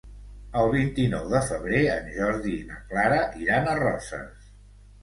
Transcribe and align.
El 0.61 0.69
vint-i-nou 0.75 1.27
de 1.33 1.41
febrer 1.51 1.83
en 1.99 2.09
Jordi 2.17 2.57
i 2.61 2.65
na 2.73 2.81
Clara 2.95 3.25
iran 3.47 3.75
a 3.75 3.79
Roses. 3.87 4.53